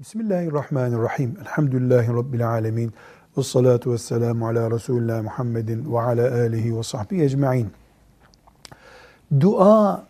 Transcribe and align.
Bismillahirrahmanirrahim. 0.00 1.36
Elhamdülillahi 1.40 2.08
Rabbil 2.08 2.48
alemin. 2.48 2.92
Ve 3.36 3.42
salatu 3.42 3.92
ve 3.92 3.98
selamu 3.98 4.46
ala 4.48 4.70
Resulullah 4.70 5.22
Muhammedin 5.22 5.92
ve 5.92 6.00
ala 6.00 6.34
alihi 6.34 6.78
ve 6.78 6.82
sahbihi 6.82 7.22
ecma'in. 7.22 7.70
Dua 9.40 10.06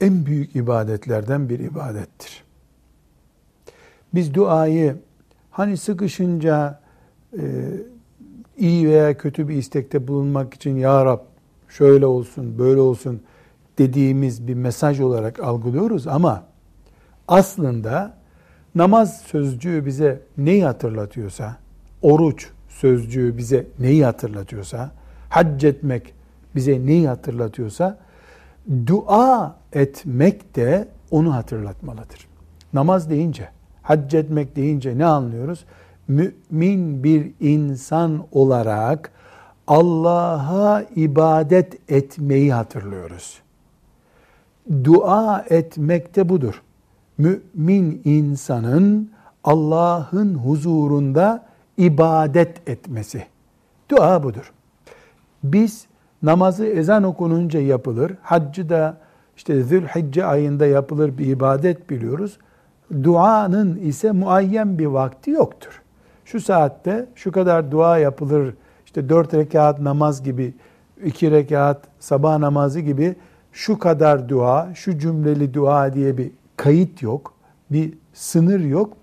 en 0.00 0.26
büyük 0.26 0.56
ibadetlerden 0.56 1.48
bir 1.48 1.58
ibadettir. 1.58 2.44
Biz 4.14 4.34
duayı 4.34 4.96
hani 5.50 5.76
sıkışınca 5.76 6.80
e, 7.38 7.42
iyi 8.56 8.88
veya 8.88 9.18
kötü 9.18 9.48
bir 9.48 9.54
istekte 9.54 10.08
bulunmak 10.08 10.54
için 10.54 10.76
Ya 10.76 11.04
Rab 11.04 11.20
şöyle 11.68 12.06
olsun 12.06 12.58
böyle 12.58 12.80
olsun 12.80 13.22
dediğimiz 13.78 14.48
bir 14.48 14.54
mesaj 14.54 15.00
olarak 15.00 15.40
algılıyoruz 15.40 16.06
ama 16.06 16.44
aslında 17.28 18.19
namaz 18.74 19.20
sözcüğü 19.20 19.86
bize 19.86 20.20
neyi 20.38 20.64
hatırlatıyorsa, 20.64 21.56
oruç 22.02 22.48
sözcüğü 22.68 23.38
bize 23.38 23.66
neyi 23.78 24.04
hatırlatıyorsa, 24.04 24.90
hac 25.28 25.64
etmek 25.64 26.14
bize 26.54 26.86
neyi 26.86 27.08
hatırlatıyorsa, 27.08 27.98
dua 28.86 29.56
etmek 29.72 30.56
de 30.56 30.88
onu 31.10 31.34
hatırlatmalıdır. 31.34 32.28
Namaz 32.72 33.10
deyince, 33.10 33.48
hac 33.82 34.14
etmek 34.14 34.56
deyince 34.56 34.98
ne 34.98 35.06
anlıyoruz? 35.06 35.64
Mümin 36.08 37.04
bir 37.04 37.32
insan 37.40 38.26
olarak 38.32 39.10
Allah'a 39.66 40.82
ibadet 40.96 41.90
etmeyi 41.90 42.52
hatırlıyoruz. 42.52 43.40
Dua 44.84 45.44
etmek 45.50 46.16
de 46.16 46.28
budur 46.28 46.62
mümin 47.20 48.02
insanın 48.04 49.10
Allah'ın 49.44 50.34
huzurunda 50.34 51.44
ibadet 51.76 52.68
etmesi. 52.68 53.26
Dua 53.90 54.22
budur. 54.22 54.52
Biz 55.44 55.86
namazı 56.22 56.66
ezan 56.66 57.02
okununca 57.02 57.60
yapılır, 57.60 58.12
haccı 58.22 58.68
da 58.68 58.96
işte 59.36 59.62
Zülhicce 59.62 60.24
ayında 60.24 60.66
yapılır 60.66 61.18
bir 61.18 61.26
ibadet 61.26 61.90
biliyoruz. 61.90 62.38
Duanın 63.02 63.76
ise 63.76 64.12
muayyen 64.12 64.78
bir 64.78 64.86
vakti 64.86 65.30
yoktur. 65.30 65.82
Şu 66.24 66.40
saatte 66.40 67.06
şu 67.14 67.32
kadar 67.32 67.70
dua 67.70 67.98
yapılır, 67.98 68.54
işte 68.86 69.08
dört 69.08 69.34
rekat 69.34 69.80
namaz 69.80 70.22
gibi, 70.22 70.54
iki 71.04 71.30
rekat 71.30 71.82
sabah 71.98 72.38
namazı 72.38 72.80
gibi 72.80 73.14
şu 73.52 73.78
kadar 73.78 74.28
dua, 74.28 74.74
şu 74.74 74.98
cümleli 74.98 75.54
dua 75.54 75.92
diye 75.92 76.18
bir 76.18 76.30
kayıt 76.60 77.02
yok, 77.02 77.34
bir 77.70 77.92
sınır 78.14 78.60
yok. 78.60 78.96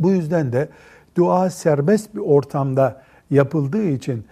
Bu 0.00 0.10
yüzden 0.10 0.52
de 0.52 0.68
dua 1.16 1.50
serbest 1.50 2.14
bir 2.14 2.20
ortamda 2.20 3.02
yapıldığı 3.30 3.88
için 3.88 4.24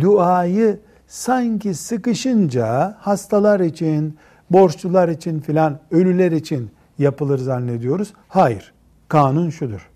duayı 0.00 0.78
sanki 1.06 1.74
sıkışınca 1.74 2.96
hastalar 3.00 3.60
için, 3.60 4.16
borçlular 4.50 5.08
için 5.08 5.40
filan, 5.40 5.78
ölüler 5.90 6.32
için 6.32 6.70
yapılır 6.98 7.38
zannediyoruz. 7.38 8.12
Hayır. 8.28 8.72
Kanun 9.08 9.50
şudur. 9.50 9.90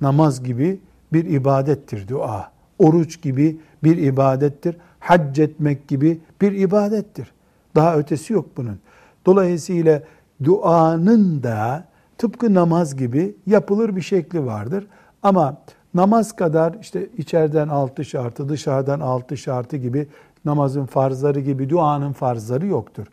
Namaz 0.00 0.44
gibi 0.44 0.80
bir 1.12 1.24
ibadettir 1.24 2.08
dua. 2.08 2.50
Oruç 2.78 3.22
gibi 3.22 3.60
bir 3.84 3.96
ibadettir. 3.96 4.76
Hac 5.00 5.38
etmek 5.38 5.88
gibi 5.88 6.20
bir 6.40 6.52
ibadettir. 6.52 7.32
Daha 7.74 7.96
ötesi 7.96 8.32
yok 8.32 8.46
bunun. 8.56 8.78
Dolayısıyla 9.26 10.02
duanın 10.44 11.42
da 11.42 11.84
tıpkı 12.18 12.54
namaz 12.54 12.96
gibi 12.96 13.36
yapılır 13.46 13.96
bir 13.96 14.00
şekli 14.00 14.46
vardır. 14.46 14.86
Ama 15.22 15.56
namaz 15.94 16.36
kadar 16.36 16.74
işte 16.80 17.08
içeriden 17.18 17.68
altı 17.68 18.04
şartı, 18.04 18.48
dışarıdan 18.48 19.00
altı 19.00 19.36
şartı 19.36 19.76
gibi 19.76 20.08
namazın 20.44 20.86
farzları 20.86 21.40
gibi 21.40 21.70
duanın 21.70 22.12
farzları 22.12 22.66
yoktur. 22.66 23.06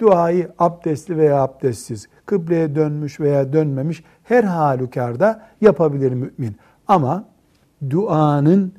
Duayı 0.00 0.52
abdestli 0.58 1.16
veya 1.16 1.42
abdestsiz, 1.42 2.08
kıbleye 2.26 2.74
dönmüş 2.74 3.20
veya 3.20 3.52
dönmemiş 3.52 4.04
her 4.24 4.44
halükarda 4.44 5.42
yapabilir 5.60 6.12
mümin. 6.12 6.56
Ama 6.88 7.24
duanın 7.90 8.72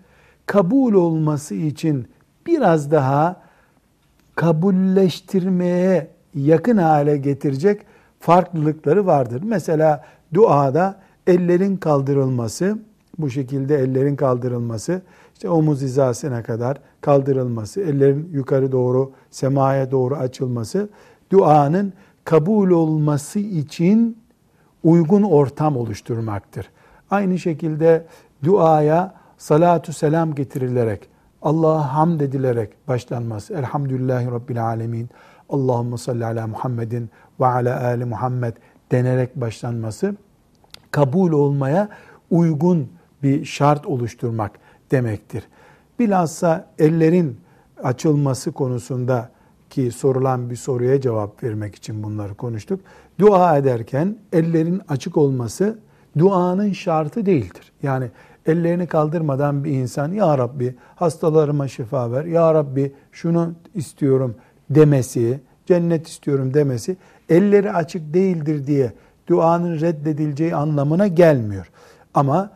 kabul 0.45 0.93
olması 0.93 1.55
için 1.55 2.07
biraz 2.47 2.91
daha 2.91 3.41
kabulleştirmeye 4.35 6.07
yakın 6.35 6.77
hale 6.77 7.17
getirecek 7.17 7.81
farklılıkları 8.25 9.05
vardır. 9.05 9.41
Mesela 9.45 10.03
duada 10.33 10.99
ellerin 11.27 11.77
kaldırılması, 11.77 12.79
bu 13.17 13.29
şekilde 13.29 13.75
ellerin 13.75 14.15
kaldırılması, 14.15 15.01
işte 15.33 15.49
omuz 15.49 15.81
hizasına 15.81 16.43
kadar 16.43 16.77
kaldırılması, 17.01 17.81
ellerin 17.81 18.29
yukarı 18.33 18.71
doğru, 18.71 19.11
semaya 19.31 19.91
doğru 19.91 20.15
açılması, 20.15 20.89
duanın 21.31 21.93
kabul 22.23 22.69
olması 22.69 23.39
için 23.39 24.17
uygun 24.83 25.23
ortam 25.23 25.77
oluşturmaktır. 25.77 26.69
Aynı 27.09 27.39
şekilde 27.39 28.05
duaya 28.43 29.13
salatu 29.37 29.93
selam 29.93 30.35
getirilerek, 30.35 31.09
Allah'a 31.41 31.93
hamd 31.93 32.19
edilerek 32.21 32.87
başlanması. 32.87 33.53
Elhamdülillahi 33.53 34.31
Rabbil 34.31 34.65
Alemin. 34.65 35.09
Allahümme 35.49 35.97
salli 35.97 36.25
ala 36.25 36.47
Muhammedin 36.47 37.09
ve 37.39 37.45
ala 37.45 37.83
ali 37.83 38.05
Muhammed 38.05 38.53
denerek 38.91 39.35
başlanması 39.35 40.15
kabul 40.91 41.31
olmaya 41.31 41.89
uygun 42.31 42.89
bir 43.23 43.45
şart 43.45 43.85
oluşturmak 43.85 44.51
demektir. 44.91 45.43
Bilhassa 45.99 46.67
ellerin 46.79 47.37
açılması 47.83 48.51
konusunda 48.51 49.29
ki 49.69 49.91
sorulan 49.91 50.49
bir 50.49 50.55
soruya 50.55 51.01
cevap 51.01 51.43
vermek 51.43 51.75
için 51.75 52.03
bunları 52.03 52.35
konuştuk. 52.35 52.79
Dua 53.19 53.57
ederken 53.57 54.17
ellerin 54.33 54.81
açık 54.87 55.17
olması 55.17 55.79
duanın 56.17 56.71
şartı 56.71 57.25
değildir. 57.25 57.71
Yani 57.83 58.11
ellerini 58.45 58.87
kaldırmadan 58.87 59.63
bir 59.63 59.71
insan 59.71 60.11
ya 60.11 60.37
Rabbi 60.37 60.75
hastalarıma 60.95 61.67
şifa 61.67 62.11
ver, 62.11 62.25
ya 62.25 62.53
Rabbi 62.53 62.93
şunu 63.11 63.53
istiyorum 63.73 64.35
demesi, 64.69 65.39
cennet 65.65 66.07
istiyorum 66.07 66.53
demesi 66.53 66.97
elleri 67.29 67.71
açık 67.71 68.13
değildir 68.13 68.67
diye 68.67 68.93
duanın 69.27 69.81
reddedileceği 69.81 70.55
anlamına 70.55 71.07
gelmiyor. 71.07 71.71
Ama 72.13 72.51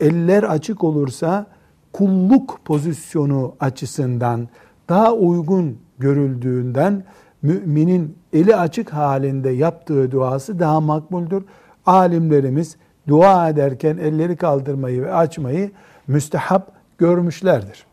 eller 0.00 0.42
açık 0.42 0.84
olursa 0.84 1.46
kulluk 1.92 2.60
pozisyonu 2.64 3.54
açısından 3.60 4.48
daha 4.88 5.12
uygun 5.12 5.78
görüldüğünden 5.98 7.04
müminin 7.42 8.18
eli 8.32 8.56
açık 8.56 8.92
halinde 8.92 9.50
yaptığı 9.50 10.12
duası 10.12 10.58
daha 10.58 10.80
makbuldür. 10.80 11.44
Alimlerimiz 11.86 12.76
dua 13.08 13.48
ederken 13.48 13.96
elleri 13.96 14.36
kaldırmayı 14.36 15.02
ve 15.02 15.14
açmayı 15.14 15.70
müstehap 16.06 16.72
görmüşlerdir. 16.98 17.86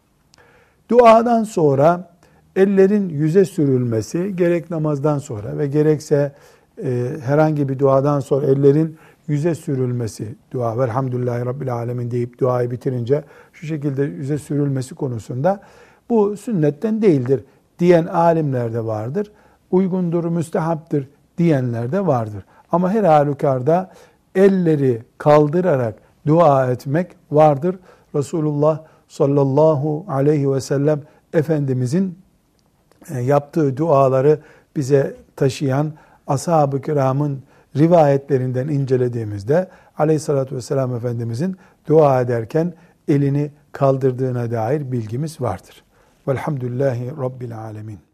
Duadan 0.89 1.43
sonra 1.43 2.10
ellerin 2.55 3.09
yüze 3.09 3.45
sürülmesi 3.45 4.35
gerek 4.35 4.71
namazdan 4.71 5.17
sonra 5.17 5.57
ve 5.57 5.67
gerekse 5.67 6.31
e, 6.83 7.07
herhangi 7.23 7.69
bir 7.69 7.79
duadan 7.79 8.19
sonra 8.19 8.45
ellerin 8.45 8.97
yüze 9.27 9.55
sürülmesi 9.55 10.35
dua 10.51 10.79
velhamdülillahi 10.79 11.45
rabbil 11.45 11.73
alemin 11.73 12.11
deyip 12.11 12.39
duayı 12.39 12.71
bitirince 12.71 13.23
şu 13.53 13.65
şekilde 13.65 14.03
yüze 14.03 14.37
sürülmesi 14.37 14.95
konusunda 14.95 15.61
bu 16.09 16.37
sünnetten 16.37 17.01
değildir 17.01 17.43
diyen 17.79 18.05
alimler 18.05 18.73
de 18.73 18.85
vardır. 18.85 19.31
Uygundur, 19.71 20.25
müstehaptır 20.25 21.07
diyenler 21.37 21.91
de 21.91 22.07
vardır. 22.07 22.45
Ama 22.71 22.91
her 22.91 23.03
halükarda 23.03 23.91
elleri 24.35 25.03
kaldırarak 25.17 25.95
dua 26.27 26.71
etmek 26.71 27.07
vardır. 27.31 27.79
Resulullah 28.15 28.79
sallallahu 29.07 30.05
aleyhi 30.07 30.51
ve 30.51 30.61
sellem 30.61 31.01
Efendimizin 31.33 32.17
yaptığı 33.21 33.77
duaları 33.77 34.39
bize 34.75 35.15
taşıyan 35.35 35.91
ashab-ı 36.27 36.81
kiramın 36.81 37.43
rivayetlerinden 37.75 38.67
incelediğimizde 38.67 39.69
aleyhissalatü 39.97 40.55
vesselam 40.55 40.95
Efendimizin 40.95 41.57
dua 41.87 42.21
ederken 42.21 42.73
elini 43.07 43.51
kaldırdığına 43.71 44.51
dair 44.51 44.91
bilgimiz 44.91 45.41
vardır. 45.41 45.83
Velhamdülillahi 46.27 47.11
Rabbil 47.21 47.57
Alemin. 47.57 48.10